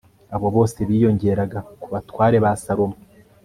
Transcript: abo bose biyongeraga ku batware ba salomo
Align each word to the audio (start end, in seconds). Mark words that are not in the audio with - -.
abo 0.35 0.47
bose 0.55 0.77
biyongeraga 0.89 1.59
ku 1.81 1.87
batware 1.93 2.37
ba 2.43 2.51
salomo 2.63 2.97